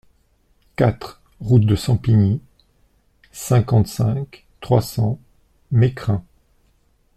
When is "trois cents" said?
4.59-5.19